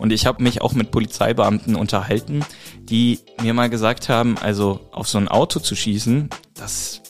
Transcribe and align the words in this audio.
Und 0.00 0.12
ich 0.14 0.24
habe 0.24 0.42
mich 0.42 0.62
auch 0.62 0.72
mit 0.72 0.90
Polizeibeamten 0.90 1.76
unterhalten, 1.76 2.42
die 2.78 3.18
mir 3.42 3.52
mal 3.52 3.68
gesagt 3.68 4.08
haben, 4.08 4.38
also 4.38 4.80
auf 4.92 5.06
so 5.06 5.18
ein 5.18 5.28
Auto 5.28 5.60
zu 5.60 5.76
schießen, 5.76 6.30
das 6.54 7.02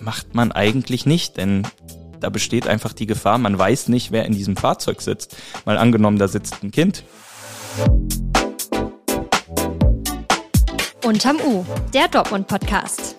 macht 0.00 0.34
man 0.34 0.50
eigentlich 0.50 1.04
nicht, 1.04 1.36
denn 1.36 1.66
da 2.18 2.30
besteht 2.30 2.66
einfach 2.66 2.94
die 2.94 3.04
Gefahr, 3.04 3.36
man 3.36 3.58
weiß 3.58 3.88
nicht, 3.88 4.10
wer 4.10 4.24
in 4.24 4.32
diesem 4.32 4.56
Fahrzeug 4.56 5.02
sitzt. 5.02 5.36
Mal 5.66 5.76
angenommen, 5.76 6.18
da 6.18 6.28
sitzt 6.28 6.62
ein 6.62 6.70
Kind. 6.70 7.04
Unterm 11.04 11.36
U, 11.44 11.66
der 11.92 12.08
Dortmund-Podcast. 12.08 13.16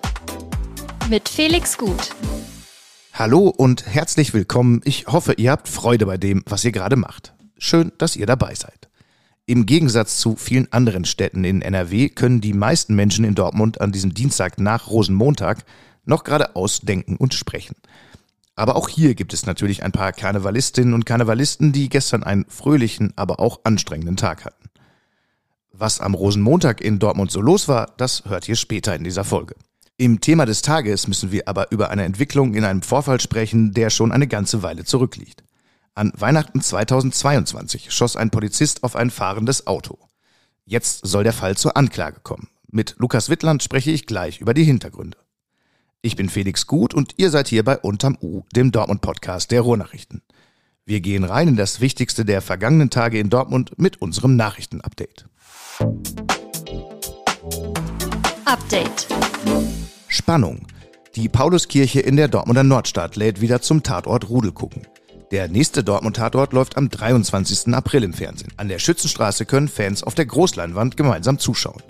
Mit 1.11 1.29
Felix 1.29 1.77
Gut. 1.77 2.15
Hallo 3.13 3.49
und 3.49 3.85
herzlich 3.85 4.33
willkommen. 4.33 4.81
Ich 4.83 5.05
hoffe, 5.05 5.33
ihr 5.33 5.51
habt 5.51 5.67
Freude 5.67 6.07
bei 6.07 6.17
dem, 6.17 6.41
was 6.47 6.65
ihr 6.65 6.71
gerade 6.71 6.95
macht. 6.95 7.35
Schön, 7.59 7.91
dass 7.99 8.15
ihr 8.15 8.25
dabei 8.25 8.55
seid. 8.55 8.80
Im 9.51 9.65
Gegensatz 9.65 10.17
zu 10.17 10.37
vielen 10.37 10.71
anderen 10.71 11.03
Städten 11.03 11.43
in 11.43 11.61
NRW 11.61 12.07
können 12.07 12.39
die 12.39 12.53
meisten 12.53 12.95
Menschen 12.95 13.25
in 13.25 13.35
Dortmund 13.35 13.81
an 13.81 13.91
diesem 13.91 14.13
Dienstag 14.13 14.57
nach 14.61 14.89
Rosenmontag 14.89 15.65
noch 16.05 16.23
geradeaus 16.23 16.79
denken 16.79 17.17
und 17.17 17.33
sprechen. 17.33 17.75
Aber 18.55 18.77
auch 18.77 18.87
hier 18.87 19.13
gibt 19.13 19.33
es 19.33 19.45
natürlich 19.45 19.83
ein 19.83 19.91
paar 19.91 20.13
Karnevalistinnen 20.13 20.93
und 20.93 21.05
Karnevalisten, 21.05 21.73
die 21.73 21.89
gestern 21.89 22.23
einen 22.23 22.45
fröhlichen, 22.47 23.11
aber 23.17 23.41
auch 23.41 23.59
anstrengenden 23.65 24.15
Tag 24.15 24.45
hatten. 24.45 24.69
Was 25.73 25.99
am 25.99 26.13
Rosenmontag 26.13 26.79
in 26.79 26.99
Dortmund 26.99 27.29
so 27.29 27.41
los 27.41 27.67
war, 27.67 27.91
das 27.97 28.23
hört 28.23 28.47
ihr 28.47 28.55
später 28.55 28.95
in 28.95 29.03
dieser 29.03 29.25
Folge. 29.25 29.55
Im 29.97 30.21
Thema 30.21 30.45
des 30.45 30.61
Tages 30.61 31.09
müssen 31.09 31.33
wir 31.33 31.49
aber 31.49 31.73
über 31.73 31.89
eine 31.89 32.05
Entwicklung 32.05 32.53
in 32.53 32.63
einem 32.63 32.83
Vorfall 32.83 33.19
sprechen, 33.19 33.73
der 33.73 33.89
schon 33.89 34.13
eine 34.13 34.27
ganze 34.27 34.63
Weile 34.63 34.85
zurückliegt. 34.85 35.43
An 35.93 36.13
Weihnachten 36.15 36.61
2022 36.61 37.91
schoss 37.91 38.15
ein 38.15 38.29
Polizist 38.29 38.83
auf 38.83 38.95
ein 38.95 39.09
fahrendes 39.09 39.67
Auto. 39.67 39.99
Jetzt 40.63 41.05
soll 41.05 41.25
der 41.25 41.33
Fall 41.33 41.57
zur 41.57 41.75
Anklage 41.75 42.21
kommen. 42.21 42.47
Mit 42.69 42.95
Lukas 42.97 43.29
Wittland 43.29 43.61
spreche 43.61 43.91
ich 43.91 44.05
gleich 44.05 44.39
über 44.39 44.53
die 44.53 44.63
Hintergründe. 44.63 45.17
Ich 46.01 46.15
bin 46.15 46.29
Felix 46.29 46.65
Gut 46.65 46.93
und 46.93 47.15
ihr 47.17 47.29
seid 47.29 47.49
hier 47.49 47.65
bei 47.65 47.77
Unterm 47.77 48.17
U, 48.21 48.43
dem 48.55 48.71
Dortmund-Podcast 48.71 49.51
der 49.51 49.61
Ruhrnachrichten. 49.61 50.21
Wir 50.85 51.01
gehen 51.01 51.25
rein 51.25 51.49
in 51.49 51.55
das 51.57 51.81
Wichtigste 51.81 52.23
der 52.23 52.41
vergangenen 52.41 52.89
Tage 52.89 53.19
in 53.19 53.29
Dortmund 53.29 53.77
mit 53.77 54.01
unserem 54.01 54.37
Nachrichtenupdate. 54.37 55.25
Update. 58.45 59.07
Spannung. 60.07 60.67
Die 61.15 61.27
Pauluskirche 61.27 61.99
in 61.99 62.15
der 62.15 62.29
Dortmunder 62.29 62.63
Nordstadt 62.63 63.17
lädt 63.17 63.41
wieder 63.41 63.61
zum 63.61 63.83
Tatort 63.83 64.29
Rudel 64.29 64.53
gucken. 64.53 64.87
Der 65.31 65.47
nächste 65.47 65.81
Dortmund-Tatort 65.81 66.51
läuft 66.51 66.75
am 66.75 66.89
23. 66.89 67.73
April 67.73 68.03
im 68.03 68.11
Fernsehen. 68.11 68.51
An 68.57 68.67
der 68.67 68.79
Schützenstraße 68.79 69.45
können 69.45 69.69
Fans 69.69 70.03
auf 70.03 70.13
der 70.13 70.25
Großleinwand 70.25 70.97
gemeinsam 70.97 71.39
zuschauen. 71.39 71.81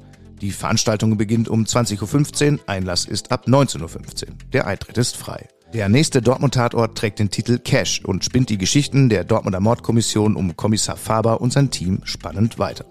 Die 0.41 0.51
Veranstaltung 0.51 1.17
beginnt 1.17 1.49
um 1.49 1.63
20.15 1.63 2.53
Uhr, 2.53 2.59
Einlass 2.67 3.05
ist 3.05 3.31
ab 3.31 3.47
19.15 3.47 3.81
Uhr. 3.81 4.35
Der 4.53 4.67
Eintritt 4.67 4.99
ist 4.99 5.17
frei. 5.17 5.47
Der 5.73 5.89
nächste 5.89 6.21
Dortmund-Tatort 6.21 6.95
trägt 6.95 7.17
den 7.17 7.31
Titel 7.31 7.57
Cash 7.57 8.05
und 8.05 8.23
spinnt 8.23 8.49
die 8.49 8.59
Geschichten 8.59 9.09
der 9.09 9.23
Dortmunder 9.23 9.59
Mordkommission 9.59 10.35
um 10.35 10.55
Kommissar 10.55 10.97
Faber 10.97 11.41
und 11.41 11.51
sein 11.51 11.71
Team 11.71 12.01
spannend 12.03 12.59
weiter. 12.59 12.85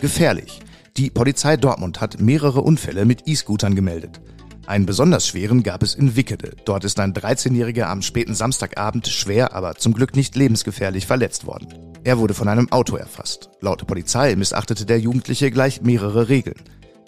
Gefährlich. 0.00 0.62
Die 0.96 1.10
Polizei 1.10 1.56
Dortmund 1.56 2.00
hat 2.00 2.20
mehrere 2.20 2.62
Unfälle 2.62 3.04
mit 3.04 3.28
E-Scootern 3.28 3.76
gemeldet. 3.76 4.20
Einen 4.66 4.84
besonders 4.84 5.28
schweren 5.28 5.62
gab 5.62 5.82
es 5.84 5.94
in 5.94 6.16
Wickede. 6.16 6.50
Dort 6.64 6.84
ist 6.84 6.98
ein 6.98 7.14
13-Jähriger 7.14 7.84
am 7.84 8.02
späten 8.02 8.34
Samstagabend 8.34 9.06
schwer, 9.06 9.54
aber 9.54 9.76
zum 9.76 9.94
Glück 9.94 10.16
nicht 10.16 10.34
lebensgefährlich 10.34 11.06
verletzt 11.06 11.46
worden. 11.46 11.68
Er 12.02 12.18
wurde 12.18 12.34
von 12.34 12.48
einem 12.48 12.70
Auto 12.72 12.96
erfasst. 12.96 13.50
Laut 13.60 13.86
Polizei 13.86 14.34
missachtete 14.34 14.84
der 14.84 14.98
Jugendliche 14.98 15.52
gleich 15.52 15.82
mehrere 15.82 16.28
Regeln. 16.28 16.60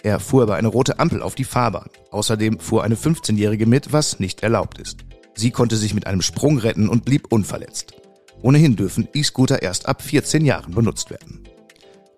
Er 0.05 0.21
fuhr 0.21 0.45
über 0.45 0.55
eine 0.55 0.69
rote 0.69 1.01
Ampel 1.01 1.21
auf 1.21 1.35
die 1.35 1.45
Fahrbahn. 1.45 1.91
Außerdem 2.13 2.61
fuhr 2.61 2.85
eine 2.85 2.95
15-Jährige 2.95 3.67
mit, 3.67 3.93
was 3.93 4.21
nicht 4.21 4.45
erlaubt 4.45 4.79
ist. 4.79 4.99
Sie 5.35 5.51
konnte 5.51 5.77
sich 5.77 5.95
mit 5.95 6.07
einem 6.07 6.23
Sprung 6.23 6.59
retten 6.59 6.89
und 6.89 7.05
blieb 7.05 7.33
unverletzt. 7.33 7.95
Ohnehin 8.41 8.77
dürfen 8.77 9.09
E-Scooter 9.13 9.63
erst 9.63 9.89
ab 9.89 10.03
14 10.03 10.45
Jahren 10.45 10.75
benutzt 10.75 11.11
werden. 11.11 11.49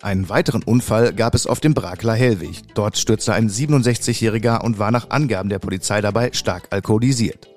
Einen 0.03 0.31
weiteren 0.31 0.63
Unfall 0.63 1.13
gab 1.13 1.35
es 1.35 1.47
auf 1.47 1.61
dem 1.61 1.75
Brakler 1.75 2.15
Hellweg. 2.15 2.75
Dort 2.75 2.97
stürzte 2.97 3.35
ein 3.35 3.51
67-Jähriger 3.51 4.63
und 4.63 4.79
war 4.79 4.91
nach 4.91 5.11
Angaben 5.11 5.51
der 5.51 5.59
Polizei 5.59 6.01
dabei 6.01 6.33
stark 6.33 6.69
alkoholisiert. 6.71 7.51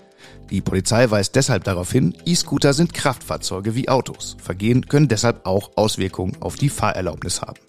Die 0.49 0.59
Polizei 0.59 1.09
weist 1.09 1.37
deshalb 1.37 1.63
darauf 1.63 1.89
hin, 1.93 2.13
E-Scooter 2.25 2.73
sind 2.73 2.93
Kraftfahrzeuge 2.93 3.75
wie 3.75 3.87
Autos. 3.87 4.35
Vergehen 4.43 4.87
können 4.87 5.07
deshalb 5.07 5.45
auch 5.45 5.71
Auswirkungen 5.77 6.35
auf 6.41 6.57
die 6.57 6.67
Fahrerlaubnis 6.67 7.41
haben. 7.41 7.59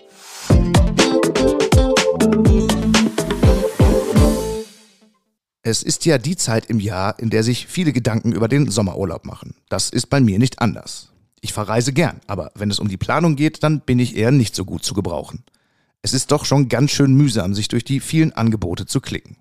Es 5.62 5.84
ist 5.84 6.04
ja 6.04 6.18
die 6.18 6.36
Zeit 6.36 6.66
im 6.66 6.80
Jahr, 6.80 7.18
in 7.20 7.30
der 7.30 7.44
sich 7.44 7.68
viele 7.68 7.92
Gedanken 7.92 8.32
über 8.32 8.48
den 8.48 8.68
Sommerurlaub 8.68 9.24
machen. 9.24 9.54
Das 9.68 9.88
ist 9.90 10.10
bei 10.10 10.20
mir 10.20 10.40
nicht 10.40 10.60
anders. 10.60 11.13
Ich 11.44 11.52
verreise 11.52 11.92
gern, 11.92 12.22
aber 12.26 12.52
wenn 12.54 12.70
es 12.70 12.78
um 12.78 12.88
die 12.88 12.96
Planung 12.96 13.36
geht, 13.36 13.62
dann 13.62 13.82
bin 13.82 13.98
ich 13.98 14.16
eher 14.16 14.30
nicht 14.30 14.56
so 14.56 14.64
gut 14.64 14.82
zu 14.82 14.94
gebrauchen. 14.94 15.44
Es 16.00 16.14
ist 16.14 16.32
doch 16.32 16.46
schon 16.46 16.70
ganz 16.70 16.90
schön 16.90 17.12
mühsam, 17.12 17.52
sich 17.52 17.68
durch 17.68 17.84
die 17.84 18.00
vielen 18.00 18.32
Angebote 18.32 18.86
zu 18.86 19.02
klicken. 19.02 19.36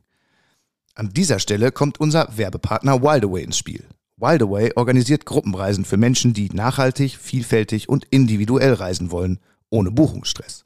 An 0.96 1.12
dieser 1.14 1.40
Stelle 1.40 1.72
kommt 1.72 2.02
unser 2.02 2.28
Werbepartner 2.36 3.02
Wildaway 3.02 3.44
ins 3.44 3.58
Spiel. 3.58 3.86
Wildaway 4.18 4.74
organisiert 4.76 5.26
Gruppenreisen 5.26 5.86
für 5.86 5.96
Menschen, 5.96 6.34
die 6.34 6.50
nachhaltig, 6.50 7.18
vielfältig 7.18 7.88
und 7.88 8.04
individuell 8.10 8.74
reisen 8.74 9.10
wollen, 9.10 9.40
ohne 9.70 9.90
Buchungsstress. 9.90 10.66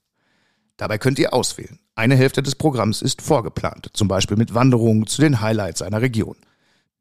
Dabei 0.75 0.97
könnt 0.97 1.19
ihr 1.19 1.35
auswählen. 1.35 1.77
Eine 1.93 2.15
Hälfte 2.15 2.41
des 2.41 2.55
Programms 2.55 3.03
ist 3.03 3.21
vorgeplant, 3.21 3.91
zum 3.93 4.07
Beispiel 4.07 4.37
mit 4.37 4.55
Wanderungen 4.55 5.05
zu 5.05 5.21
den 5.21 5.39
Highlights 5.39 5.83
einer 5.83 6.01
Region. 6.01 6.37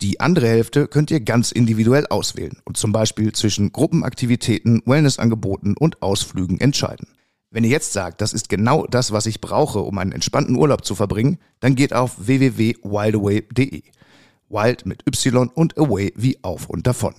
Die 0.03 0.21
andere 0.21 0.47
Hälfte 0.47 0.89
könnt 0.89 1.11
ihr 1.11 1.21
ganz 1.21 1.53
individuell 1.53 2.07
auswählen 2.09 2.59
und 2.65 2.77
zum 2.77 2.93
Beispiel 2.93 3.33
zwischen 3.33 3.73
Gruppenaktivitäten, 3.73 4.83
Wellnessangeboten 4.84 5.77
und 5.77 6.03
Ausflügen 6.03 6.61
entscheiden. 6.61 7.09
Wenn 7.51 7.65
ihr 7.65 7.71
jetzt 7.71 7.95
sagt, 7.95 8.21
das 8.21 8.35
ist 8.35 8.51
genau 8.51 8.87
das, 8.87 9.12
was 9.12 9.25
ich 9.25 9.41
brauche, 9.41 9.79
um 9.79 9.97
einen 9.97 10.12
entspannten 10.12 10.56
Urlaub 10.56 10.85
zu 10.85 10.95
verbringen, 10.95 11.39
dann 11.61 11.77
geht 11.77 11.95
auf 11.95 12.27
www.wildaway.de. 12.27 13.83
Wild 14.49 14.87
mit 14.87 15.03
Y 15.06 15.49
und 15.49 15.79
Away 15.79 16.12
wie 16.15 16.39
auf 16.43 16.69
und 16.69 16.87
davon. 16.87 17.15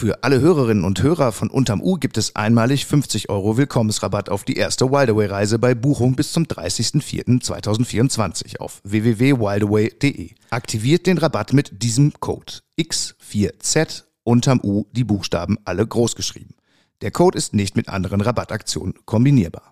Für 0.00 0.24
alle 0.24 0.40
Hörerinnen 0.40 0.84
und 0.84 1.02
Hörer 1.02 1.30
von 1.30 1.50
Unterm 1.50 1.82
U 1.82 1.96
gibt 1.96 2.16
es 2.16 2.34
einmalig 2.34 2.86
50 2.86 3.28
Euro 3.28 3.58
Willkommensrabatt 3.58 4.30
auf 4.30 4.44
die 4.44 4.56
erste 4.56 4.90
Wildaway-Reise 4.90 5.58
bei 5.58 5.74
Buchung 5.74 6.16
bis 6.16 6.32
zum 6.32 6.44
30.04.2024 6.44 8.60
auf 8.60 8.80
www.wildaway.de. 8.82 10.30
Aktiviert 10.48 11.06
den 11.06 11.18
Rabatt 11.18 11.52
mit 11.52 11.82
diesem 11.82 12.14
Code 12.18 12.50
X4Z 12.80 14.04
unterm 14.22 14.60
U 14.62 14.84
die 14.92 15.04
Buchstaben 15.04 15.58
alle 15.66 15.86
groß 15.86 16.16
geschrieben. 16.16 16.54
Der 17.02 17.10
Code 17.10 17.36
ist 17.36 17.52
nicht 17.52 17.76
mit 17.76 17.90
anderen 17.90 18.22
Rabattaktionen 18.22 18.94
kombinierbar. 19.04 19.70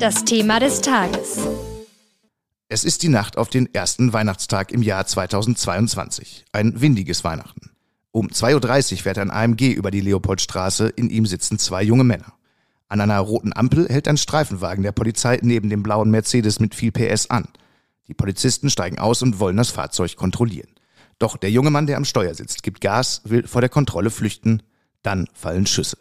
Das 0.00 0.24
Thema 0.24 0.60
des 0.60 0.80
Tages. 0.80 1.40
Es 2.74 2.82
ist 2.82 3.04
die 3.04 3.08
Nacht 3.08 3.38
auf 3.38 3.50
den 3.50 3.72
ersten 3.72 4.12
Weihnachtstag 4.12 4.72
im 4.72 4.82
Jahr 4.82 5.06
2022. 5.06 6.44
Ein 6.50 6.80
windiges 6.80 7.22
Weihnachten. 7.22 7.70
Um 8.10 8.26
2.30 8.26 8.94
Uhr 8.94 8.98
fährt 8.98 9.18
ein 9.18 9.30
AMG 9.30 9.70
über 9.70 9.92
die 9.92 10.00
Leopoldstraße, 10.00 10.88
in 10.88 11.08
ihm 11.08 11.24
sitzen 11.24 11.60
zwei 11.60 11.84
junge 11.84 12.02
Männer. 12.02 12.32
An 12.88 13.00
einer 13.00 13.20
roten 13.20 13.52
Ampel 13.52 13.88
hält 13.88 14.08
ein 14.08 14.16
Streifenwagen 14.16 14.82
der 14.82 14.90
Polizei 14.90 15.38
neben 15.40 15.70
dem 15.70 15.84
blauen 15.84 16.10
Mercedes 16.10 16.58
mit 16.58 16.74
viel 16.74 16.90
PS 16.90 17.30
an. 17.30 17.46
Die 18.08 18.14
Polizisten 18.14 18.68
steigen 18.68 18.98
aus 18.98 19.22
und 19.22 19.38
wollen 19.38 19.56
das 19.56 19.70
Fahrzeug 19.70 20.16
kontrollieren. 20.16 20.70
Doch 21.20 21.36
der 21.36 21.52
junge 21.52 21.70
Mann, 21.70 21.86
der 21.86 21.96
am 21.96 22.04
Steuer 22.04 22.34
sitzt, 22.34 22.64
gibt 22.64 22.80
Gas, 22.80 23.22
will 23.24 23.46
vor 23.46 23.60
der 23.60 23.70
Kontrolle 23.70 24.10
flüchten, 24.10 24.64
dann 25.04 25.28
fallen 25.32 25.66
Schüsse. 25.66 25.98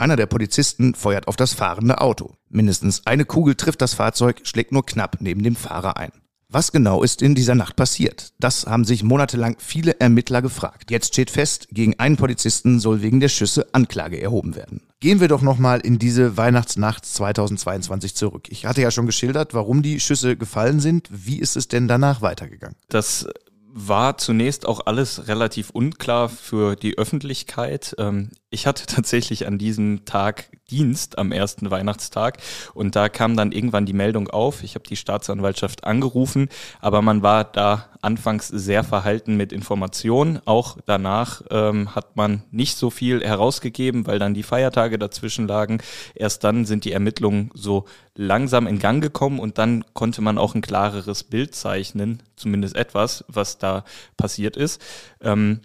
Einer 0.00 0.14
der 0.14 0.26
Polizisten 0.26 0.94
feuert 0.94 1.26
auf 1.26 1.34
das 1.34 1.54
fahrende 1.54 2.00
Auto. 2.00 2.34
Mindestens 2.48 3.04
eine 3.04 3.24
Kugel 3.24 3.56
trifft 3.56 3.82
das 3.82 3.94
Fahrzeug, 3.94 4.42
schlägt 4.44 4.70
nur 4.70 4.86
knapp 4.86 5.16
neben 5.20 5.42
dem 5.42 5.56
Fahrer 5.56 5.96
ein. 5.96 6.12
Was 6.50 6.70
genau 6.70 7.02
ist 7.02 7.20
in 7.20 7.34
dieser 7.34 7.56
Nacht 7.56 7.74
passiert? 7.74 8.32
Das 8.38 8.64
haben 8.66 8.84
sich 8.84 9.02
monatelang 9.02 9.56
viele 9.58 9.98
Ermittler 10.00 10.40
gefragt. 10.40 10.92
Jetzt 10.92 11.08
steht 11.12 11.30
fest, 11.30 11.66
gegen 11.72 11.98
einen 11.98 12.16
Polizisten 12.16 12.78
soll 12.78 13.02
wegen 13.02 13.18
der 13.18 13.28
Schüsse 13.28 13.66
Anklage 13.72 14.22
erhoben 14.22 14.54
werden. 14.54 14.82
Gehen 15.00 15.20
wir 15.20 15.28
doch 15.28 15.42
nochmal 15.42 15.80
in 15.80 15.98
diese 15.98 16.36
Weihnachtsnacht 16.36 17.04
2022 17.04 18.14
zurück. 18.14 18.46
Ich 18.50 18.66
hatte 18.66 18.80
ja 18.80 18.92
schon 18.92 19.04
geschildert, 19.04 19.52
warum 19.52 19.82
die 19.82 20.00
Schüsse 20.00 20.36
gefallen 20.36 20.78
sind. 20.78 21.08
Wie 21.10 21.40
ist 21.40 21.56
es 21.56 21.68
denn 21.68 21.88
danach 21.88 22.22
weitergegangen? 22.22 22.76
Das 22.88 23.26
war 23.70 24.18
zunächst 24.18 24.66
auch 24.66 24.80
alles 24.86 25.28
relativ 25.28 25.70
unklar 25.70 26.28
für 26.28 26.74
die 26.74 26.96
Öffentlichkeit. 26.96 27.94
Ähm, 27.98 28.30
ich 28.50 28.66
hatte 28.66 28.86
tatsächlich 28.94 29.46
an 29.46 29.58
diesem 29.58 30.04
Tag 30.04 30.50
Dienst 30.70 31.16
am 31.18 31.32
ersten 31.32 31.70
Weihnachtstag 31.70 32.38
und 32.74 32.94
da 32.94 33.08
kam 33.08 33.36
dann 33.36 33.52
irgendwann 33.52 33.86
die 33.86 33.94
Meldung 33.94 34.28
auf. 34.28 34.62
Ich 34.62 34.74
habe 34.74 34.86
die 34.86 34.96
Staatsanwaltschaft 34.96 35.84
angerufen, 35.84 36.48
aber 36.80 37.00
man 37.00 37.22
war 37.22 37.44
da 37.44 37.88
anfangs 38.02 38.48
sehr 38.48 38.84
verhalten 38.84 39.36
mit 39.36 39.52
Informationen. 39.52 40.40
Auch 40.44 40.76
danach 40.84 41.42
ähm, 41.50 41.94
hat 41.94 42.16
man 42.16 42.42
nicht 42.50 42.76
so 42.76 42.90
viel 42.90 43.24
herausgegeben, 43.24 44.06
weil 44.06 44.18
dann 44.18 44.34
die 44.34 44.42
Feiertage 44.42 44.98
dazwischen 44.98 45.48
lagen. 45.48 45.78
Erst 46.14 46.44
dann 46.44 46.64
sind 46.66 46.84
die 46.84 46.92
Ermittlungen 46.92 47.50
so 47.54 47.86
langsam 48.18 48.66
in 48.66 48.80
Gang 48.80 49.00
gekommen 49.00 49.38
und 49.38 49.58
dann 49.58 49.84
konnte 49.94 50.20
man 50.20 50.38
auch 50.38 50.54
ein 50.54 50.60
klareres 50.60 51.22
Bild 51.22 51.54
zeichnen, 51.54 52.20
zumindest 52.34 52.74
etwas, 52.76 53.24
was 53.28 53.58
da 53.58 53.84
passiert 54.16 54.56
ist. 54.56 54.82
Ähm, 55.20 55.60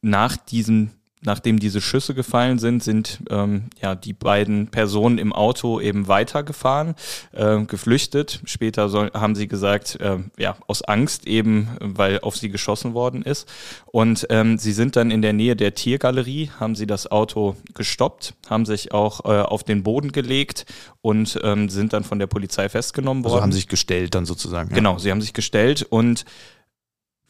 nach 0.00 0.36
diesem 0.36 0.92
nachdem 1.22 1.58
diese 1.58 1.80
Schüsse 1.80 2.14
gefallen 2.14 2.58
sind, 2.58 2.82
sind 2.82 3.20
ähm, 3.30 3.64
ja 3.80 3.94
die 3.94 4.12
beiden 4.12 4.68
Personen 4.68 5.18
im 5.18 5.32
Auto 5.32 5.80
eben 5.80 6.08
weitergefahren, 6.08 6.94
äh, 7.32 7.60
geflüchtet. 7.62 8.40
Später 8.44 8.88
soll, 8.88 9.10
haben 9.14 9.34
sie 9.34 9.48
gesagt, 9.48 10.00
äh, 10.00 10.18
ja 10.36 10.56
aus 10.66 10.82
Angst 10.82 11.26
eben, 11.26 11.68
weil 11.80 12.20
auf 12.20 12.36
sie 12.36 12.50
geschossen 12.50 12.94
worden 12.94 13.22
ist. 13.22 13.48
Und 13.86 14.26
ähm, 14.30 14.58
sie 14.58 14.72
sind 14.72 14.96
dann 14.96 15.10
in 15.10 15.22
der 15.22 15.32
Nähe 15.32 15.56
der 15.56 15.74
Tiergalerie, 15.74 16.50
haben 16.58 16.74
sie 16.74 16.86
das 16.86 17.10
Auto 17.10 17.56
gestoppt, 17.74 18.34
haben 18.50 18.66
sich 18.66 18.92
auch 18.92 19.24
äh, 19.24 19.42
auf 19.42 19.62
den 19.64 19.82
Boden 19.82 20.12
gelegt 20.12 20.66
und 21.00 21.38
ähm, 21.42 21.68
sind 21.68 21.92
dann 21.92 22.04
von 22.04 22.18
der 22.18 22.26
Polizei 22.26 22.68
festgenommen 22.68 23.24
worden. 23.24 23.34
Also 23.34 23.42
haben 23.42 23.52
sich 23.52 23.68
gestellt 23.68 24.14
dann 24.14 24.26
sozusagen. 24.26 24.70
Ja. 24.70 24.76
Genau, 24.76 24.98
sie 24.98 25.10
haben 25.10 25.20
sich 25.20 25.32
gestellt 25.32 25.82
und 25.88 26.24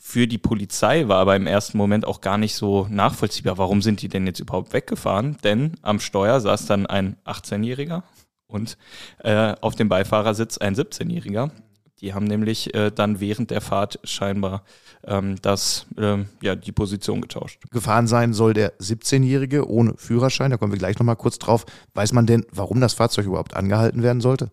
für 0.05 0.27
die 0.27 0.37
Polizei 0.37 1.07
war 1.07 1.19
aber 1.19 1.37
im 1.37 1.47
ersten 1.47 1.79
Moment 1.79 2.05
auch 2.05 2.21
gar 2.21 2.37
nicht 2.37 2.57
so 2.57 2.89
nachvollziehbar, 2.91 3.57
warum 3.57 3.83
sind 3.83 4.03
die 4.03 4.09
denn 4.09 4.27
jetzt 4.27 4.41
überhaupt 4.41 4.73
weggefahren? 4.73 5.37
Denn 5.45 5.75
am 5.81 6.01
Steuer 6.01 6.41
saß 6.41 6.67
dann 6.67 6.87
ein 6.87 7.17
18-Jähriger 7.25 8.03
und 8.49 8.77
äh, 9.23 9.55
auf 9.61 9.77
dem 9.77 9.89
Beifahrersitz 9.89 10.59
ein 10.59 10.75
17-Jähriger. 10.75 11.53
Die 12.01 12.15
haben 12.15 12.27
nämlich 12.27 12.75
äh, 12.75 12.91
dann 12.91 13.21
während 13.21 13.53
der 13.53 13.61
Fahrt 13.61 14.01
scheinbar 14.03 14.65
ähm, 15.05 15.37
das, 15.41 15.87
äh, 15.97 16.25
ja, 16.43 16.57
die 16.57 16.73
Position 16.73 17.21
getauscht. 17.21 17.63
Gefahren 17.71 18.09
sein 18.09 18.35
soll 18.35 18.55
der 18.55 18.77
17-Jährige 18.81 19.71
ohne 19.71 19.95
Führerschein, 19.97 20.51
da 20.51 20.57
kommen 20.57 20.73
wir 20.73 20.81
gleich 20.81 20.99
nochmal 20.99 21.17
kurz 21.17 21.39
drauf. 21.39 21.65
Weiß 21.95 22.13
man 22.13 22.27
denn, 22.27 22.45
warum 22.51 22.81
das 22.81 22.95
Fahrzeug 22.95 23.27
überhaupt 23.27 23.55
angehalten 23.55 24.03
werden 24.03 24.21
sollte? 24.21 24.51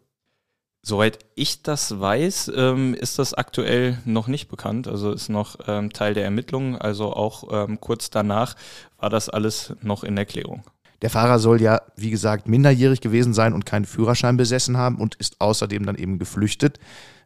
Soweit 0.81 1.19
ich 1.35 1.61
das 1.61 1.99
weiß, 1.99 2.51
ähm, 2.55 2.93
ist 2.93 3.19
das 3.19 3.33
aktuell 3.33 3.99
noch 4.05 4.27
nicht 4.27 4.47
bekannt. 4.47 4.87
Also 4.87 5.11
ist 5.11 5.29
noch 5.29 5.57
ähm, 5.67 5.91
Teil 5.91 6.13
der 6.13 6.23
Ermittlungen. 6.23 6.77
Also 6.77 7.13
auch 7.13 7.43
ähm, 7.51 7.81
kurz 7.81 8.09
danach 8.09 8.55
war 8.97 9.09
das 9.09 9.29
alles 9.29 9.73
noch 9.81 10.03
in 10.03 10.17
Erklärung. 10.17 10.63
Der 11.01 11.09
Fahrer 11.09 11.39
soll 11.39 11.61
ja, 11.61 11.81
wie 11.95 12.09
gesagt, 12.09 12.47
minderjährig 12.47 13.01
gewesen 13.01 13.33
sein 13.33 13.53
und 13.53 13.65
keinen 13.65 13.85
Führerschein 13.85 14.37
besessen 14.37 14.77
haben 14.77 14.97
und 14.97 15.15
ist 15.15 15.39
außerdem 15.39 15.85
dann 15.85 15.95
eben 15.95 16.19
geflüchtet. 16.19 16.79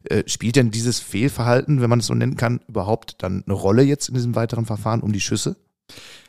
Äh, 0.04 0.24
spielt 0.28 0.56
denn 0.56 0.72
dieses 0.72 1.00
Fehlverhalten, 1.00 1.82
wenn 1.82 1.90
man 1.90 2.00
es 2.00 2.08
so 2.08 2.14
nennen 2.14 2.36
kann, 2.36 2.60
überhaupt 2.68 3.24
dann 3.24 3.44
eine 3.46 3.54
Rolle 3.54 3.84
jetzt 3.84 4.10
in 4.10 4.16
diesem 4.16 4.36
weiteren 4.36 4.66
Verfahren 4.66 5.02
um 5.02 5.14
die 5.14 5.22
Schüsse? 5.22 5.56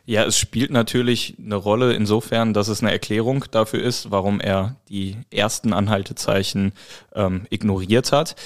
Ja, 0.07 0.25
es 0.25 0.39
spielt 0.39 0.71
natürlich 0.71 1.37
eine 1.39 1.55
Rolle 1.55 1.95
insofern, 1.95 2.53
dass 2.53 2.69
es 2.69 2.83
eine 2.83 2.93
Erklärung 2.93 3.47
dafür 3.51 3.83
ist, 3.83 4.11
warum 4.11 4.39
er 4.39 4.77
die 4.89 5.17
ersten 5.31 5.73
Anhaltezeichen 5.73 6.73
ähm, 7.15 7.47
ignoriert 7.49 8.13
hat. 8.13 8.37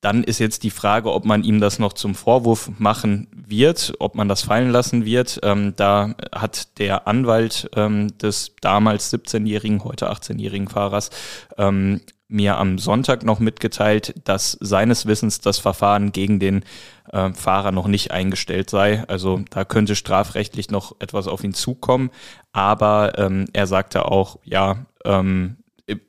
Dann 0.00 0.22
ist 0.22 0.38
jetzt 0.38 0.62
die 0.62 0.70
Frage, 0.70 1.12
ob 1.12 1.24
man 1.24 1.42
ihm 1.42 1.58
das 1.58 1.80
noch 1.80 1.92
zum 1.92 2.14
Vorwurf 2.14 2.70
machen 2.78 3.26
wird, 3.34 3.94
ob 3.98 4.14
man 4.14 4.28
das 4.28 4.42
fallen 4.42 4.70
lassen 4.70 5.04
wird. 5.04 5.40
Ähm, 5.42 5.74
da 5.74 6.14
hat 6.32 6.78
der 6.78 7.08
Anwalt 7.08 7.68
ähm, 7.74 8.16
des 8.18 8.54
damals 8.60 9.12
17-jährigen, 9.12 9.82
heute 9.82 10.08
18-jährigen 10.12 10.68
Fahrers 10.68 11.10
ähm, 11.58 12.02
mir 12.28 12.56
am 12.58 12.78
Sonntag 12.78 13.24
noch 13.24 13.38
mitgeteilt, 13.38 14.14
dass 14.24 14.58
seines 14.60 15.06
Wissens 15.06 15.40
das 15.40 15.58
Verfahren 15.58 16.12
gegen 16.12 16.40
den 16.40 16.64
äh, 17.12 17.32
Fahrer 17.32 17.72
noch 17.72 17.86
nicht 17.86 18.10
eingestellt 18.10 18.68
sei. 18.70 19.04
Also 19.08 19.42
da 19.50 19.64
könnte 19.64 19.94
strafrechtlich 19.94 20.70
noch 20.70 20.96
etwas 20.98 21.28
auf 21.28 21.44
ihn 21.44 21.54
zukommen. 21.54 22.10
Aber 22.52 23.18
ähm, 23.18 23.46
er 23.52 23.66
sagte 23.66 24.06
auch, 24.06 24.38
ja, 24.44 24.86
ähm, 25.04 25.56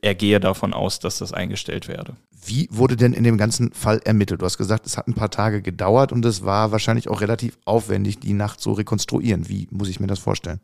er 0.02 0.16
gehe 0.16 0.40
davon 0.40 0.74
aus, 0.74 1.00
dass 1.00 1.20
das 1.20 1.34
eingestellt 1.34 1.88
werde. 1.88 2.16
Wie 2.46 2.68
wurde 2.72 2.96
denn 2.96 3.14
in 3.14 3.24
dem 3.24 3.38
ganzen 3.38 3.72
Fall 3.74 4.00
ermittelt? 4.06 4.42
Du 4.42 4.46
hast 4.46 4.58
gesagt, 4.58 4.86
es 4.86 4.98
hat 4.98 5.08
ein 5.08 5.14
paar 5.14 5.30
Tage 5.30 5.62
gedauert 5.62 6.12
und 6.12 6.26
es 6.26 6.46
war 6.46 6.72
wahrscheinlich 6.72 7.10
auch 7.10 7.22
relativ 7.22 7.58
aufwendig, 7.66 8.20
die 8.20 8.34
Nacht 8.34 8.62
zu 8.62 8.72
rekonstruieren. 8.72 9.50
Wie 9.50 9.68
muss 9.70 9.90
ich 9.90 10.00
mir 10.00 10.08
das 10.08 10.20
vorstellen? 10.20 10.62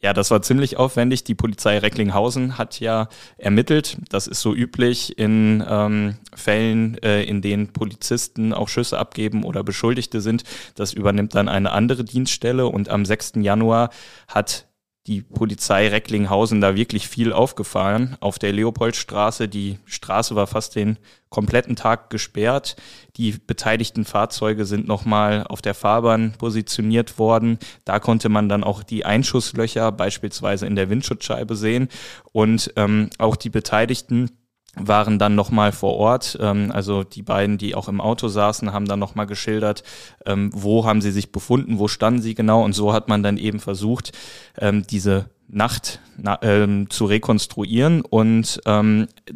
Ja, 0.00 0.12
das 0.12 0.30
war 0.30 0.42
ziemlich 0.42 0.76
aufwendig. 0.76 1.24
Die 1.24 1.34
Polizei 1.34 1.76
Recklinghausen 1.78 2.56
hat 2.56 2.78
ja 2.78 3.08
ermittelt. 3.36 3.98
Das 4.08 4.28
ist 4.28 4.40
so 4.40 4.54
üblich 4.54 5.18
in 5.18 5.64
ähm, 5.68 6.16
Fällen, 6.32 6.96
äh, 7.02 7.24
in 7.24 7.42
denen 7.42 7.72
Polizisten 7.72 8.52
auch 8.52 8.68
Schüsse 8.68 8.96
abgeben 8.96 9.42
oder 9.42 9.64
Beschuldigte 9.64 10.20
sind. 10.20 10.44
Das 10.76 10.92
übernimmt 10.92 11.34
dann 11.34 11.48
eine 11.48 11.72
andere 11.72 12.04
Dienststelle. 12.04 12.68
Und 12.68 12.88
am 12.88 13.04
6. 13.04 13.32
Januar 13.40 13.90
hat 14.28 14.67
die 15.08 15.22
Polizei 15.22 15.88
Recklinghausen 15.88 16.60
da 16.60 16.76
wirklich 16.76 17.08
viel 17.08 17.32
aufgefahren. 17.32 18.16
Auf 18.20 18.38
der 18.38 18.52
Leopoldstraße, 18.52 19.48
die 19.48 19.78
Straße 19.86 20.36
war 20.36 20.46
fast 20.46 20.76
den 20.76 20.98
kompletten 21.30 21.76
Tag 21.76 22.10
gesperrt. 22.10 22.76
Die 23.16 23.32
beteiligten 23.32 24.04
Fahrzeuge 24.04 24.66
sind 24.66 24.86
nochmal 24.86 25.44
auf 25.48 25.62
der 25.62 25.74
Fahrbahn 25.74 26.34
positioniert 26.36 27.18
worden. 27.18 27.58
Da 27.86 28.00
konnte 28.00 28.28
man 28.28 28.50
dann 28.50 28.62
auch 28.62 28.82
die 28.82 29.06
Einschusslöcher 29.06 29.92
beispielsweise 29.92 30.66
in 30.66 30.76
der 30.76 30.90
Windschutzscheibe 30.90 31.56
sehen. 31.56 31.88
Und 32.32 32.72
ähm, 32.76 33.08
auch 33.16 33.36
die 33.36 33.50
Beteiligten 33.50 34.30
waren 34.80 35.18
dann 35.18 35.34
nochmal 35.34 35.72
vor 35.72 35.94
Ort. 35.94 36.38
Ähm, 36.40 36.70
also 36.72 37.04
die 37.04 37.22
beiden, 37.22 37.58
die 37.58 37.74
auch 37.74 37.88
im 37.88 38.00
Auto 38.00 38.28
saßen, 38.28 38.72
haben 38.72 38.86
dann 38.86 38.98
nochmal 38.98 39.26
geschildert, 39.26 39.82
ähm, 40.26 40.50
wo 40.54 40.84
haben 40.84 41.00
sie 41.00 41.10
sich 41.10 41.32
befunden, 41.32 41.78
wo 41.78 41.88
standen 41.88 42.22
sie 42.22 42.34
genau. 42.34 42.64
Und 42.64 42.72
so 42.72 42.92
hat 42.92 43.08
man 43.08 43.22
dann 43.22 43.36
eben 43.38 43.60
versucht, 43.60 44.12
ähm, 44.58 44.86
diese 44.86 45.30
Nacht 45.50 46.00
na, 46.18 46.38
zu 46.90 47.06
rekonstruieren. 47.06 48.02
Und 48.02 48.60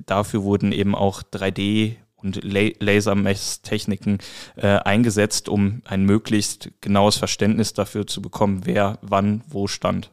dafür 0.05 0.43
wurden 0.43 0.73
eben 0.73 0.95
auch 0.95 1.23
3D 1.23 1.97
und 2.23 2.41
Lasermesstechniken 2.43 4.19
äh, 4.57 4.79
eingesetzt, 4.79 5.49
um 5.49 5.83
ein 5.85 6.05
möglichst 6.05 6.71
genaues 6.81 7.17
Verständnis 7.17 7.73
dafür 7.73 8.07
zu 8.07 8.23
bekommen, 8.23 8.63
wer 8.65 8.99
wann 9.03 9.43
wo 9.49 9.67
stand. 9.67 10.11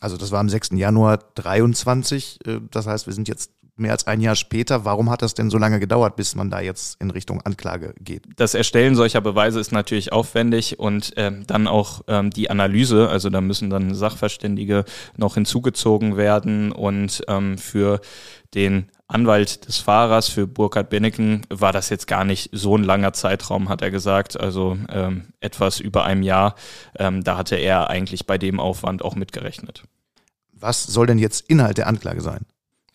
Also 0.00 0.16
das 0.16 0.32
war 0.32 0.40
am 0.40 0.48
6. 0.48 0.70
Januar 0.72 1.18
23. 1.36 2.40
Äh, 2.46 2.60
das 2.70 2.86
heißt, 2.86 3.06
wir 3.06 3.12
sind 3.12 3.28
jetzt 3.28 3.52
mehr 3.82 3.92
als 3.92 4.06
ein 4.06 4.20
Jahr 4.20 4.36
später. 4.36 4.84
Warum 4.84 5.10
hat 5.10 5.22
das 5.22 5.34
denn 5.34 5.50
so 5.50 5.58
lange 5.58 5.80
gedauert, 5.80 6.16
bis 6.16 6.34
man 6.34 6.50
da 6.50 6.60
jetzt 6.60 7.00
in 7.00 7.10
Richtung 7.10 7.42
Anklage 7.42 7.94
geht? 8.00 8.24
Das 8.36 8.54
Erstellen 8.54 8.94
solcher 8.94 9.20
Beweise 9.20 9.60
ist 9.60 9.72
natürlich 9.72 10.12
aufwendig 10.12 10.78
und 10.78 11.12
ähm, 11.16 11.46
dann 11.46 11.66
auch 11.66 12.02
ähm, 12.08 12.30
die 12.30 12.48
Analyse. 12.48 13.08
Also 13.08 13.28
da 13.28 13.40
müssen 13.40 13.68
dann 13.68 13.94
Sachverständige 13.94 14.84
noch 15.16 15.34
hinzugezogen 15.34 16.16
werden 16.16 16.72
und 16.72 17.22
ähm, 17.28 17.58
für 17.58 18.00
den 18.54 18.88
Anwalt 19.12 19.68
des 19.68 19.78
Fahrers 19.78 20.28
für 20.28 20.46
Burkhard 20.46 20.88
Benneken 20.88 21.42
war 21.50 21.72
das 21.72 21.90
jetzt 21.90 22.06
gar 22.06 22.24
nicht 22.24 22.50
so 22.52 22.76
ein 22.76 22.82
langer 22.82 23.12
Zeitraum, 23.12 23.68
hat 23.68 23.82
er 23.82 23.90
gesagt. 23.90 24.40
Also 24.40 24.78
ähm, 24.88 25.26
etwas 25.40 25.80
über 25.80 26.04
einem 26.04 26.22
Jahr. 26.22 26.54
Ähm, 26.98 27.22
da 27.22 27.36
hatte 27.36 27.56
er 27.56 27.90
eigentlich 27.90 28.26
bei 28.26 28.38
dem 28.38 28.58
Aufwand 28.58 29.04
auch 29.04 29.14
mitgerechnet. 29.14 29.84
Was 30.52 30.84
soll 30.84 31.06
denn 31.06 31.18
jetzt 31.18 31.48
Inhalt 31.48 31.78
der 31.78 31.88
Anklage 31.88 32.20
sein? 32.20 32.46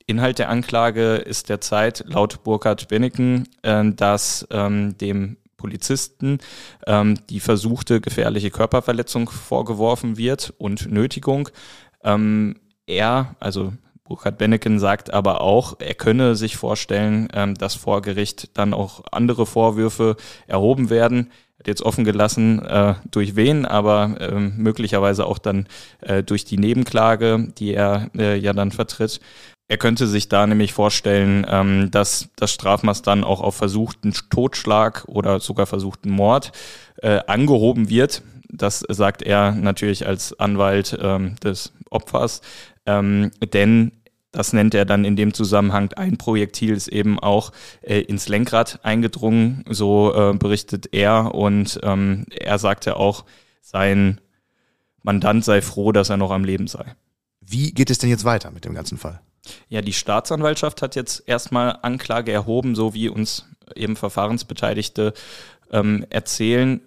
Inhalt 0.10 0.40
der 0.40 0.48
Anklage 0.48 1.16
ist 1.16 1.50
derzeit 1.50 2.06
laut 2.08 2.44
Burkhard 2.44 2.88
Benneken, 2.88 3.50
äh, 3.62 3.84
dass 3.92 4.48
ähm, 4.52 4.98
dem 4.98 5.36
Polizisten 5.58 6.40
ähm, 6.86 7.20
die 7.30 7.42
versuchte 7.42 8.00
gefährliche 8.00 8.50
Körperverletzung 8.50 9.30
vorgeworfen 9.30 10.18
wird 10.18 10.54
und 10.58 10.90
Nötigung. 10.90 11.50
Ähm, 12.04 12.56
er, 12.86 13.36
also 13.42 13.74
Burkhard 14.06 14.38
Benneken 14.38 14.80
sagt 14.80 15.14
aber 15.14 15.42
auch, 15.42 15.76
er 15.80 15.94
könne 15.94 16.36
sich 16.36 16.56
vorstellen, 16.56 17.28
ähm, 17.34 17.56
dass 17.56 17.76
vor 17.76 18.02
Gericht 18.02 18.58
dann 18.58 18.74
auch 18.74 19.04
andere 19.12 19.46
Vorwürfe 19.46 20.16
erhoben 20.48 20.90
werden. 20.90 21.32
Er 21.58 21.60
hat 21.60 21.68
jetzt 21.68 21.82
offen 21.82 22.06
gelassen, 22.06 22.64
äh, 22.64 22.94
durch 23.12 23.36
wen, 23.36 23.66
aber 23.66 24.16
äh, 24.22 24.40
möglicherweise 24.40 25.26
auch 25.26 25.40
dann 25.40 25.68
äh, 26.00 26.24
durch 26.24 26.46
die 26.46 26.58
Nebenklage, 26.58 27.52
die 27.58 27.74
er 27.74 28.10
äh, 28.18 28.38
ja 28.38 28.54
dann 28.54 28.72
vertritt. 28.72 29.20
Er 29.70 29.78
könnte 29.78 30.08
sich 30.08 30.30
da 30.30 30.48
nämlich 30.48 30.72
vorstellen, 30.74 31.46
ähm, 31.50 31.92
dass 31.92 32.30
das 32.38 32.52
Strafmaß 32.52 33.02
dann 33.02 33.24
auch 33.24 33.42
auf 33.42 33.56
versuchten 33.56 34.14
Totschlag 34.30 35.06
oder 35.08 35.40
sogar 35.40 35.66
versuchten 35.66 36.10
Mord 36.10 36.52
äh, 37.02 37.20
angehoben 37.28 37.90
wird. 37.90 38.24
Das 38.50 38.80
sagt 38.80 39.22
er 39.22 39.52
natürlich 39.52 40.08
als 40.08 40.40
Anwalt 40.40 40.98
ähm, 41.02 41.36
des 41.44 41.74
Opfers, 41.90 42.42
ähm, 42.86 43.32
denn 43.54 43.92
das 44.32 44.54
nennt 44.54 44.76
er 44.76 44.86
dann 44.86 45.04
in 45.04 45.16
dem 45.16 45.34
Zusammenhang, 45.34 45.92
ein 45.94 46.18
Projektil 46.18 46.74
ist 46.74 46.90
eben 46.90 47.20
auch 47.20 47.52
äh, 47.82 48.02
ins 48.02 48.28
Lenkrad 48.28 48.80
eingedrungen, 48.84 49.64
so 49.68 50.14
äh, 50.14 50.34
berichtet 50.38 50.94
er. 50.94 51.34
Und 51.34 51.80
ähm, 51.84 52.26
er 52.30 52.60
sagte 52.60 52.98
auch, 52.98 53.26
sein 53.62 54.22
Mandant 55.02 55.44
sei 55.44 55.62
froh, 55.62 55.92
dass 55.92 56.10
er 56.10 56.18
noch 56.18 56.32
am 56.32 56.44
Leben 56.44 56.68
sei. 56.68 56.86
Wie 57.42 57.72
geht 57.72 57.90
es 57.90 57.98
denn 57.98 58.10
jetzt 58.10 58.26
weiter 58.26 58.52
mit 58.52 58.66
dem 58.66 58.76
ganzen 58.76 58.98
Fall? 58.98 59.22
Ja, 59.70 59.82
die 59.82 59.94
Staatsanwaltschaft 59.94 60.82
hat 60.82 60.96
jetzt 60.96 61.24
erstmal 61.27 61.80
Anklage 61.82 62.32
erhoben, 62.32 62.75
so 62.75 62.94
wie 62.94 63.10
uns 63.10 63.46
eben 63.75 63.96
Verfahrensbeteiligte 63.96 65.13
ähm, 65.72 66.06
erzählen. 66.10 66.82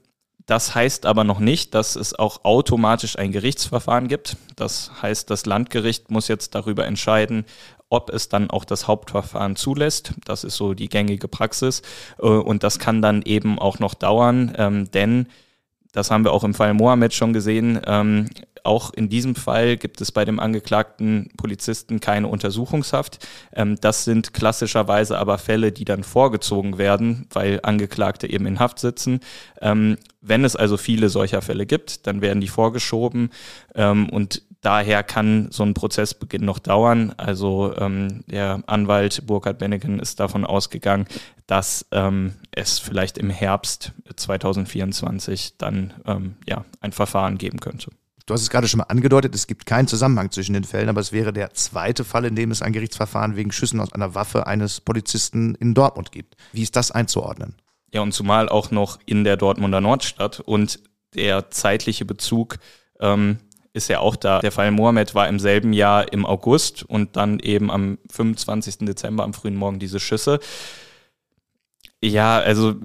Das 0.46 0.74
heißt 0.74 1.06
aber 1.06 1.22
noch 1.22 1.38
nicht, 1.38 1.74
dass 1.74 1.94
es 1.94 2.18
auch 2.18 2.44
automatisch 2.44 3.16
ein 3.18 3.30
Gerichtsverfahren 3.30 4.08
gibt. 4.08 4.36
Das 4.56 4.90
heißt, 5.00 5.30
das 5.30 5.46
Landgericht 5.46 6.10
muss 6.10 6.26
jetzt 6.28 6.54
darüber 6.54 6.86
entscheiden, 6.86 7.44
ob 7.88 8.10
es 8.10 8.28
dann 8.28 8.50
auch 8.50 8.64
das 8.64 8.88
Hauptverfahren 8.88 9.56
zulässt. 9.56 10.14
Das 10.24 10.42
ist 10.42 10.56
so 10.56 10.74
die 10.74 10.88
gängige 10.88 11.28
Praxis. 11.28 11.82
Äh, 12.18 12.26
und 12.26 12.64
das 12.64 12.78
kann 12.78 13.02
dann 13.02 13.22
eben 13.22 13.58
auch 13.58 13.78
noch 13.78 13.94
dauern, 13.94 14.52
ähm, 14.56 14.90
denn 14.90 15.26
das 15.92 16.10
haben 16.10 16.24
wir 16.24 16.32
auch 16.32 16.44
im 16.44 16.54
Fall 16.54 16.72
Mohammed 16.74 17.14
schon 17.14 17.32
gesehen. 17.32 17.80
Auch 18.64 18.92
in 18.92 19.08
diesem 19.08 19.34
Fall 19.34 19.76
gibt 19.76 20.00
es 20.00 20.12
bei 20.12 20.24
dem 20.24 20.40
angeklagten 20.40 21.30
Polizisten 21.36 22.00
keine 22.00 22.28
Untersuchungshaft. 22.28 23.26
Ähm, 23.54 23.76
das 23.80 24.04
sind 24.04 24.32
klassischerweise 24.34 25.18
aber 25.18 25.38
Fälle, 25.38 25.72
die 25.72 25.84
dann 25.84 26.04
vorgezogen 26.04 26.78
werden, 26.78 27.26
weil 27.32 27.60
Angeklagte 27.62 28.28
eben 28.28 28.46
in 28.46 28.58
Haft 28.58 28.78
sitzen. 28.78 29.20
Ähm, 29.60 29.96
wenn 30.20 30.44
es 30.44 30.56
also 30.56 30.76
viele 30.76 31.08
solcher 31.08 31.42
Fälle 31.42 31.66
gibt, 31.66 32.06
dann 32.06 32.20
werden 32.20 32.40
die 32.40 32.48
vorgeschoben 32.48 33.30
ähm, 33.74 34.08
und 34.10 34.42
daher 34.60 35.02
kann 35.02 35.48
so 35.50 35.62
ein 35.62 35.72
Prozessbeginn 35.72 36.44
noch 36.44 36.58
dauern. 36.58 37.14
Also 37.16 37.72
der 38.26 38.62
Anwalt 38.66 39.26
Burkhard 39.26 39.58
Benneken 39.58 39.98
ist 39.98 40.20
davon 40.20 40.44
ausgegangen, 40.44 41.06
dass 41.46 41.86
es 42.52 42.78
vielleicht 42.78 43.16
im 43.16 43.30
Herbst 43.30 43.92
2024 44.14 45.56
dann 45.56 46.34
ja 46.46 46.66
ein 46.82 46.92
Verfahren 46.92 47.38
geben 47.38 47.58
könnte. 47.58 47.90
Du 48.30 48.34
hast 48.34 48.42
es 48.42 48.50
gerade 48.50 48.68
schon 48.68 48.78
mal 48.78 48.84
angedeutet, 48.84 49.34
es 49.34 49.48
gibt 49.48 49.66
keinen 49.66 49.88
Zusammenhang 49.88 50.30
zwischen 50.30 50.52
den 50.52 50.62
Fällen, 50.62 50.88
aber 50.88 51.00
es 51.00 51.10
wäre 51.10 51.32
der 51.32 51.52
zweite 51.52 52.04
Fall, 52.04 52.24
in 52.24 52.36
dem 52.36 52.52
es 52.52 52.62
ein 52.62 52.72
Gerichtsverfahren 52.72 53.34
wegen 53.34 53.50
Schüssen 53.50 53.80
aus 53.80 53.92
einer 53.92 54.14
Waffe 54.14 54.46
eines 54.46 54.80
Polizisten 54.80 55.56
in 55.56 55.74
Dortmund 55.74 56.12
gibt. 56.12 56.36
Wie 56.52 56.62
ist 56.62 56.76
das 56.76 56.92
einzuordnen? 56.92 57.56
Ja, 57.92 58.02
und 58.02 58.12
zumal 58.12 58.48
auch 58.48 58.70
noch 58.70 59.00
in 59.04 59.24
der 59.24 59.36
Dortmunder 59.36 59.80
Nordstadt 59.80 60.38
und 60.38 60.78
der 61.16 61.50
zeitliche 61.50 62.04
Bezug 62.04 62.58
ähm, 63.00 63.38
ist 63.72 63.88
ja 63.88 63.98
auch 63.98 64.14
da. 64.14 64.38
Der 64.38 64.52
Fall 64.52 64.70
Mohammed 64.70 65.16
war 65.16 65.26
im 65.26 65.40
selben 65.40 65.72
Jahr 65.72 66.12
im 66.12 66.24
August 66.24 66.84
und 66.84 67.16
dann 67.16 67.40
eben 67.40 67.68
am 67.68 67.98
25. 68.12 68.86
Dezember 68.86 69.24
am 69.24 69.34
frühen 69.34 69.56
Morgen 69.56 69.80
diese 69.80 69.98
Schüsse. 69.98 70.38
Ja, 72.00 72.38
also 72.38 72.76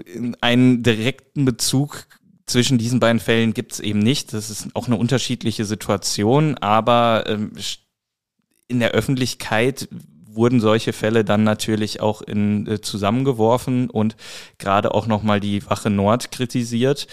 einen 0.41 0.81
direkten 0.81 1.45
Bezug 1.45 2.07
zwischen 2.45 2.77
diesen 2.77 2.99
beiden 2.99 3.19
Fällen 3.19 3.53
gibt 3.53 3.73
es 3.73 3.79
eben 3.79 3.99
nicht. 3.99 4.33
Das 4.33 4.49
ist 4.49 4.67
auch 4.75 4.87
eine 4.87 4.97
unterschiedliche 4.97 5.65
Situation, 5.65 6.57
aber 6.59 7.25
ähm, 7.27 7.51
in 8.67 8.79
der 8.79 8.91
Öffentlichkeit 8.91 9.87
wurden 10.35 10.59
solche 10.59 10.93
Fälle 10.93 11.23
dann 11.23 11.43
natürlich 11.43 12.01
auch 12.01 12.21
in, 12.21 12.67
äh, 12.67 12.81
zusammengeworfen 12.81 13.89
und 13.89 14.15
gerade 14.57 14.93
auch 14.93 15.07
nochmal 15.07 15.39
die 15.39 15.65
Wache 15.69 15.89
Nord 15.89 16.31
kritisiert. 16.31 17.07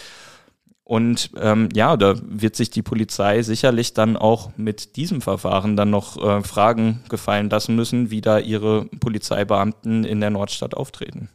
Und 0.85 1.31
ähm, 1.41 1.69
ja, 1.73 1.97
da 1.97 2.17
wird 2.23 2.57
sich 2.57 2.71
die 2.71 2.83
Polizei 2.83 3.43
sicherlich 3.43 3.95
dann 3.95 4.17
auch 4.17 4.51
mit 4.57 4.97
diesem 4.97 5.23
Verfahren 5.23 5.77
dann 5.77 5.91
noch 5.91 6.23
äh, 6.23 6.43
Fragen 6.43 7.03
gefallen 7.09 7.49
lassen 7.49 7.77
müssen, 7.77 8.11
wie 8.11 8.21
da 8.21 8.39
ihre 8.39 8.87
Polizeibeamten 8.87 10.05
in 10.05 10.21
der 10.21 10.31
Nordstadt 10.31 10.75
auftreten. 10.75 11.31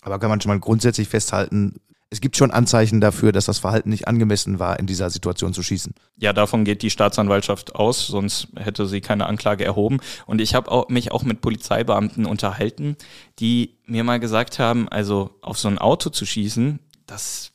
Aber 0.00 0.18
kann 0.18 0.30
man 0.30 0.40
schon 0.40 0.48
mal 0.48 0.58
grundsätzlich 0.58 1.08
festhalten, 1.08 1.80
es 2.10 2.20
gibt 2.20 2.36
schon 2.36 2.50
Anzeichen 2.50 3.00
dafür, 3.00 3.30
dass 3.30 3.44
das 3.44 3.60
Verhalten 3.60 3.90
nicht 3.90 4.08
angemessen 4.08 4.58
war, 4.58 4.80
in 4.80 4.86
dieser 4.86 5.10
Situation 5.10 5.54
zu 5.54 5.62
schießen. 5.62 5.94
Ja, 6.16 6.32
davon 6.32 6.64
geht 6.64 6.82
die 6.82 6.90
Staatsanwaltschaft 6.90 7.76
aus, 7.76 8.08
sonst 8.08 8.48
hätte 8.56 8.86
sie 8.86 9.00
keine 9.00 9.26
Anklage 9.26 9.64
erhoben. 9.64 10.00
Und 10.26 10.40
ich 10.40 10.56
habe 10.56 10.86
mich 10.88 11.12
auch 11.12 11.22
mit 11.22 11.40
Polizeibeamten 11.40 12.26
unterhalten, 12.26 12.96
die 13.38 13.78
mir 13.86 14.02
mal 14.02 14.18
gesagt 14.18 14.58
haben, 14.58 14.88
also 14.88 15.30
auf 15.40 15.56
so 15.56 15.68
ein 15.68 15.78
Auto 15.78 16.10
zu 16.10 16.26
schießen, 16.26 16.80
das 17.06 17.52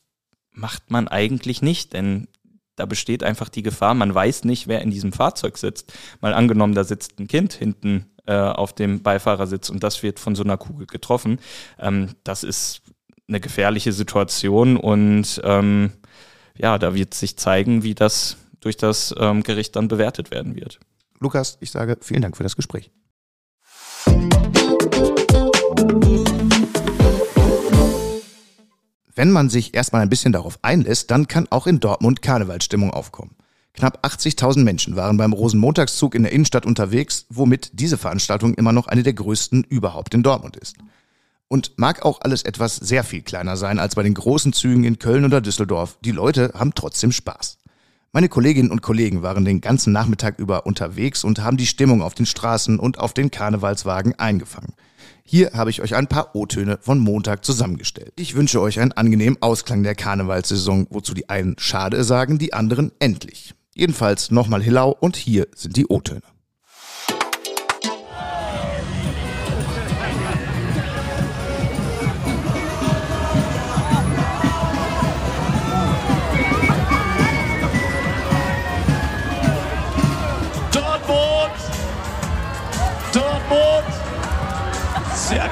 macht 0.52 0.90
man 0.90 1.06
eigentlich 1.06 1.60
nicht, 1.60 1.92
denn 1.92 2.28
da 2.76 2.86
besteht 2.86 3.22
einfach 3.22 3.50
die 3.50 3.62
Gefahr, 3.62 3.94
man 3.94 4.14
weiß 4.14 4.44
nicht, 4.44 4.68
wer 4.68 4.80
in 4.80 4.90
diesem 4.90 5.12
Fahrzeug 5.12 5.58
sitzt. 5.58 5.92
Mal 6.20 6.34
angenommen, 6.34 6.74
da 6.74 6.84
sitzt 6.84 7.18
ein 7.18 7.28
Kind 7.28 7.52
hinten 7.52 8.06
äh, 8.26 8.34
auf 8.34 8.74
dem 8.74 9.02
Beifahrersitz 9.02 9.68
und 9.68 9.82
das 9.82 10.02
wird 10.02 10.18
von 10.18 10.34
so 10.34 10.44
einer 10.44 10.56
Kugel 10.56 10.86
getroffen. 10.86 11.38
Ähm, 11.78 12.10
das 12.24 12.42
ist 12.42 12.82
eine 13.28 13.40
gefährliche 13.40 13.92
Situation 13.92 14.76
und 14.76 15.40
ähm, 15.44 15.92
ja, 16.56 16.78
da 16.78 16.94
wird 16.94 17.14
sich 17.14 17.36
zeigen, 17.36 17.82
wie 17.82 17.94
das 17.94 18.36
durch 18.60 18.76
das 18.76 19.14
ähm, 19.18 19.42
Gericht 19.42 19.76
dann 19.76 19.88
bewertet 19.88 20.30
werden 20.30 20.56
wird. 20.56 20.78
Lukas, 21.18 21.58
ich 21.60 21.70
sage 21.70 21.98
vielen 22.00 22.22
Dank 22.22 22.36
für 22.36 22.42
das 22.42 22.56
Gespräch. 22.56 22.90
Wenn 29.14 29.30
man 29.30 29.48
sich 29.48 29.74
erstmal 29.74 30.02
ein 30.02 30.10
bisschen 30.10 30.32
darauf 30.32 30.58
einlässt, 30.62 31.10
dann 31.10 31.26
kann 31.26 31.46
auch 31.50 31.66
in 31.66 31.80
Dortmund 31.80 32.20
Karnevalsstimmung 32.20 32.90
aufkommen. 32.90 33.34
Knapp 33.72 34.04
80.000 34.06 34.62
Menschen 34.62 34.96
waren 34.96 35.16
beim 35.16 35.32
Rosenmontagszug 35.32 36.14
in 36.14 36.22
der 36.22 36.32
Innenstadt 36.32 36.64
unterwegs, 36.64 37.26
womit 37.28 37.70
diese 37.74 37.98
Veranstaltung 37.98 38.54
immer 38.54 38.72
noch 38.72 38.86
eine 38.88 39.02
der 39.02 39.14
größten 39.14 39.64
überhaupt 39.64 40.14
in 40.14 40.22
Dortmund 40.22 40.56
ist. 40.56 40.76
Und 41.48 41.78
mag 41.78 42.04
auch 42.04 42.20
alles 42.22 42.42
etwas 42.42 42.76
sehr 42.76 43.04
viel 43.04 43.22
kleiner 43.22 43.56
sein 43.56 43.78
als 43.78 43.94
bei 43.94 44.02
den 44.02 44.14
großen 44.14 44.52
Zügen 44.52 44.84
in 44.84 44.98
Köln 44.98 45.24
oder 45.24 45.40
Düsseldorf. 45.40 45.98
Die 46.04 46.10
Leute 46.12 46.52
haben 46.54 46.74
trotzdem 46.74 47.12
Spaß. 47.12 47.58
Meine 48.12 48.28
Kolleginnen 48.28 48.70
und 48.70 48.82
Kollegen 48.82 49.22
waren 49.22 49.44
den 49.44 49.60
ganzen 49.60 49.92
Nachmittag 49.92 50.38
über 50.38 50.66
unterwegs 50.66 51.22
und 51.22 51.40
haben 51.40 51.56
die 51.56 51.66
Stimmung 51.66 52.02
auf 52.02 52.14
den 52.14 52.26
Straßen 52.26 52.78
und 52.78 52.98
auf 52.98 53.12
den 53.12 53.30
Karnevalswagen 53.30 54.18
eingefangen. 54.18 54.74
Hier 55.22 55.50
habe 55.52 55.70
ich 55.70 55.82
euch 55.82 55.94
ein 55.94 56.06
paar 56.06 56.34
O-Töne 56.34 56.78
von 56.80 56.98
Montag 56.98 57.44
zusammengestellt. 57.44 58.12
Ich 58.16 58.34
wünsche 58.34 58.60
euch 58.60 58.80
einen 58.80 58.92
angenehmen 58.92 59.42
Ausklang 59.42 59.82
der 59.82 59.94
Karnevalssaison, 59.94 60.86
wozu 60.90 61.14
die 61.14 61.28
einen 61.28 61.56
schade 61.58 62.04
sagen, 62.04 62.38
die 62.38 62.54
anderen 62.54 62.92
endlich. 63.00 63.54
Jedenfalls 63.74 64.30
nochmal 64.30 64.62
Hillau 64.62 64.96
und 64.98 65.16
hier 65.16 65.48
sind 65.54 65.76
die 65.76 65.86
O-Töne. 65.86 66.22
Sehr 85.26 85.48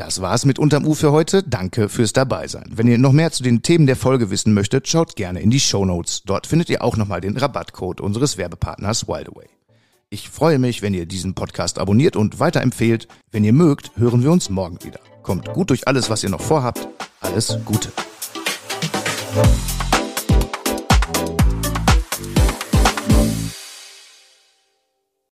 Das 0.00 0.22
war's 0.22 0.46
mit 0.46 0.58
Unterm 0.58 0.86
U 0.86 0.94
für 0.94 1.12
heute. 1.12 1.42
Danke 1.42 1.90
fürs 1.90 2.14
Dabeisein. 2.14 2.70
Wenn 2.74 2.88
ihr 2.88 2.96
noch 2.96 3.12
mehr 3.12 3.32
zu 3.32 3.42
den 3.42 3.60
Themen 3.60 3.86
der 3.86 3.96
Folge 3.96 4.30
wissen 4.30 4.54
möchtet, 4.54 4.88
schaut 4.88 5.14
gerne 5.14 5.42
in 5.42 5.50
die 5.50 5.60
Show 5.60 5.84
Notes. 5.84 6.22
Dort 6.24 6.46
findet 6.46 6.70
ihr 6.70 6.82
auch 6.82 6.96
nochmal 6.96 7.20
den 7.20 7.36
Rabattcode 7.36 8.00
unseres 8.00 8.38
Werbepartners 8.38 9.08
Wildaway. 9.08 9.44
Ich 10.08 10.30
freue 10.30 10.58
mich, 10.58 10.80
wenn 10.80 10.94
ihr 10.94 11.04
diesen 11.04 11.34
Podcast 11.34 11.78
abonniert 11.78 12.16
und 12.16 12.40
weiterempfehlt. 12.40 13.08
Wenn 13.30 13.44
ihr 13.44 13.52
mögt, 13.52 13.92
hören 13.96 14.22
wir 14.22 14.32
uns 14.32 14.48
morgen 14.48 14.82
wieder. 14.82 15.00
Kommt 15.22 15.52
gut 15.52 15.68
durch 15.68 15.86
alles, 15.86 16.08
was 16.08 16.24
ihr 16.24 16.30
noch 16.30 16.40
vorhabt. 16.40 16.88
Alles 17.20 17.58
Gute. 17.66 17.92